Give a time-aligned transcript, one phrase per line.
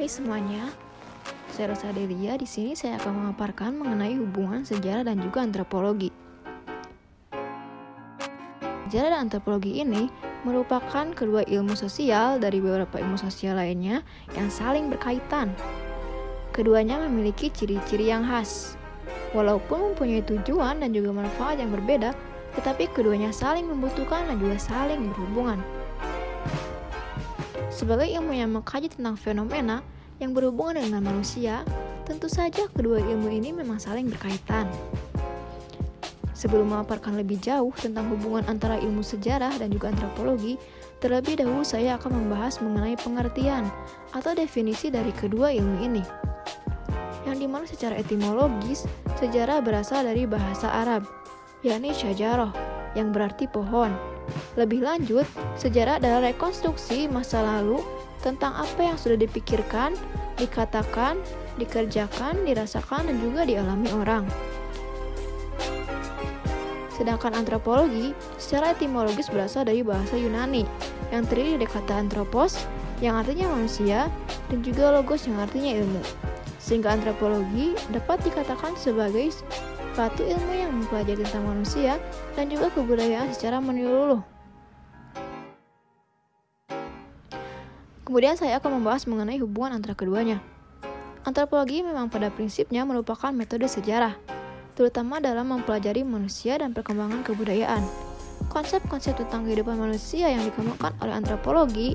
[0.00, 0.64] Hai semuanya,
[1.52, 2.32] saya Rosa Delia.
[2.40, 6.08] Di sini saya akan memaparkan mengenai hubungan sejarah dan juga antropologi.
[8.88, 10.08] Sejarah dan antropologi ini
[10.48, 14.00] merupakan kedua ilmu sosial dari beberapa ilmu sosial lainnya
[14.32, 15.52] yang saling berkaitan.
[16.56, 18.80] Keduanya memiliki ciri-ciri yang khas.
[19.36, 22.16] Walaupun mempunyai tujuan dan juga manfaat yang berbeda,
[22.56, 25.60] tetapi keduanya saling membutuhkan dan juga saling berhubungan.
[27.80, 29.80] Sebagai ilmu yang mengkaji tentang fenomena
[30.20, 31.64] yang berhubungan dengan manusia,
[32.04, 34.68] tentu saja kedua ilmu ini memang saling berkaitan.
[36.36, 40.60] Sebelum memaparkan lebih jauh tentang hubungan antara ilmu sejarah dan juga antropologi,
[41.00, 43.64] terlebih dahulu saya akan membahas mengenai pengertian
[44.12, 46.04] atau definisi dari kedua ilmu ini.
[47.24, 48.84] Yang di mana secara etimologis,
[49.16, 51.08] sejarah berasal dari bahasa Arab,
[51.64, 52.52] yakni syajarah,
[52.98, 53.94] yang berarti pohon.
[54.54, 55.26] Lebih lanjut,
[55.58, 57.82] sejarah adalah rekonstruksi masa lalu
[58.22, 59.96] tentang apa yang sudah dipikirkan,
[60.36, 61.18] dikatakan,
[61.56, 64.24] dikerjakan, dirasakan, dan juga dialami orang.
[67.00, 70.68] Sedangkan antropologi secara etimologis berasal dari bahasa Yunani
[71.08, 72.68] yang terdiri dari kata antropos
[73.00, 74.12] yang artinya manusia
[74.52, 76.04] dan juga logos yang artinya ilmu.
[76.60, 79.32] Sehingga antropologi dapat dikatakan sebagai
[80.00, 82.00] suatu ilmu yang mempelajari tentang manusia
[82.32, 84.24] dan juga kebudayaan secara menyeluruh.
[88.08, 90.40] Kemudian saya akan membahas mengenai hubungan antara keduanya.
[91.28, 94.16] Antropologi memang pada prinsipnya merupakan metode sejarah
[94.72, 97.84] terutama dalam mempelajari manusia dan perkembangan kebudayaan.
[98.48, 101.88] Konsep-konsep tentang kehidupan manusia yang dikembangkan oleh antropologi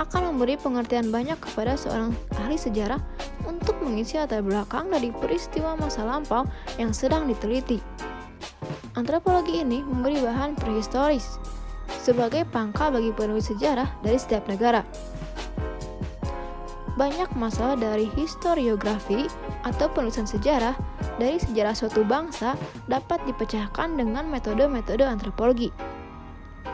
[0.00, 3.02] akan memberi pengertian banyak kepada seorang ahli sejarah
[3.44, 6.48] untuk mengisi latar belakang dari peristiwa masa lampau
[6.80, 7.82] yang sedang diteliti.
[8.96, 11.36] Antropologi ini memberi bahan prehistoris
[12.00, 14.80] sebagai pangkal bagi penulis sejarah dari setiap negara.
[16.98, 19.24] Banyak masalah dari historiografi
[19.64, 20.76] atau penulisan sejarah
[21.16, 22.56] dari sejarah suatu bangsa
[22.88, 25.72] dapat dipecahkan dengan metode-metode antropologi.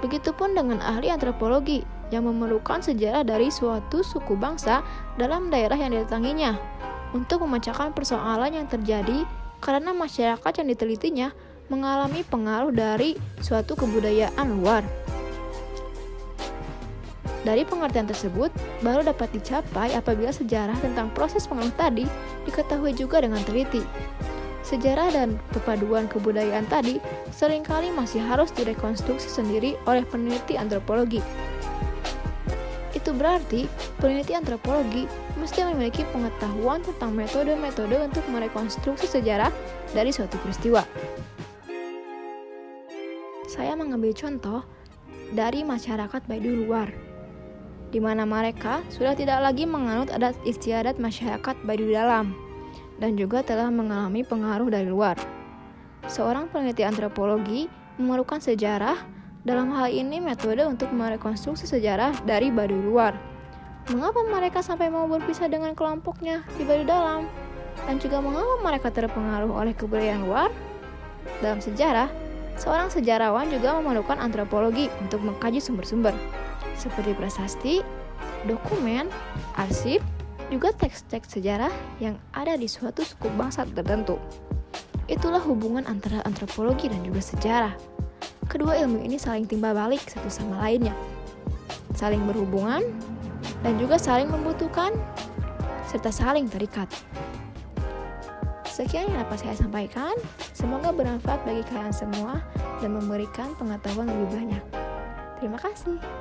[0.00, 4.82] Begitupun dengan ahli antropologi yang memerlukan sejarah dari suatu suku bangsa
[5.20, 6.58] dalam daerah yang didatanginya
[7.14, 9.26] untuk memecahkan persoalan yang terjadi
[9.60, 11.28] karena masyarakat yang ditelitinya
[11.70, 14.82] mengalami pengaruh dari suatu kebudayaan luar.
[17.40, 18.52] Dari pengertian tersebut,
[18.84, 22.04] baru dapat dicapai apabila sejarah tentang proses pengaruh tadi
[22.44, 23.80] diketahui juga dengan teliti.
[24.70, 27.02] Sejarah dan perpaduan kebudayaan tadi
[27.34, 31.18] sering kali masih harus direkonstruksi sendiri oleh peneliti antropologi.
[32.94, 33.66] Itu berarti
[33.98, 35.10] peneliti antropologi
[35.42, 39.50] mesti memiliki pengetahuan tentang metode-metode untuk merekonstruksi sejarah
[39.90, 40.86] dari suatu peristiwa.
[43.50, 44.62] Saya mengambil contoh
[45.34, 46.94] dari masyarakat Baduy luar
[47.90, 52.49] di mana mereka sudah tidak lagi menganut adat istiadat masyarakat Baduy dalam
[53.00, 55.16] dan juga telah mengalami pengaruh dari luar.
[56.06, 57.66] Seorang peneliti antropologi
[57.96, 58.96] memerlukan sejarah
[59.42, 63.16] dalam hal ini metode untuk merekonstruksi sejarah dari Baduy luar.
[63.88, 67.24] Mengapa mereka sampai mau berpisah dengan kelompoknya di Baduy dalam?
[67.88, 70.52] Dan juga mengapa mereka terpengaruh oleh kebudayaan luar?
[71.40, 72.12] Dalam sejarah,
[72.60, 76.12] seorang sejarawan juga memerlukan antropologi untuk mengkaji sumber-sumber
[76.76, 77.74] seperti prasasti,
[78.48, 79.08] dokumen,
[79.56, 80.00] arsip,
[80.50, 81.70] juga teks-teks sejarah
[82.02, 84.18] yang ada di suatu suku bangsa tertentu.
[85.06, 87.74] Itulah hubungan antara antropologi dan juga sejarah.
[88.50, 90.94] Kedua ilmu ini saling timba balik satu sama lainnya,
[91.94, 92.82] saling berhubungan,
[93.62, 94.90] dan juga saling membutuhkan,
[95.86, 96.90] serta saling terikat.
[98.66, 100.14] Sekian yang dapat saya sampaikan.
[100.56, 102.40] Semoga bermanfaat bagi kalian semua
[102.80, 104.64] dan memberikan pengetahuan lebih banyak.
[105.38, 106.19] Terima kasih.